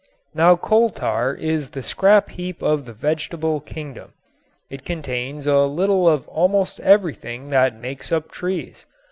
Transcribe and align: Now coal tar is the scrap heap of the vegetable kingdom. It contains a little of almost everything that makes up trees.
Now 0.33 0.55
coal 0.55 0.89
tar 0.89 1.35
is 1.35 1.69
the 1.69 1.83
scrap 1.83 2.31
heap 2.31 2.63
of 2.63 2.85
the 2.85 2.91
vegetable 2.91 3.59
kingdom. 3.61 4.13
It 4.67 4.83
contains 4.83 5.45
a 5.45 5.59
little 5.65 6.09
of 6.09 6.27
almost 6.27 6.79
everything 6.79 7.51
that 7.51 7.79
makes 7.79 8.11
up 8.11 8.31
trees. 8.31 8.87